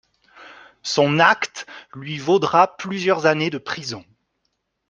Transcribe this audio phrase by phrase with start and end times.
[0.81, 4.03] Son acte lui vaudra plusieurs années de prison.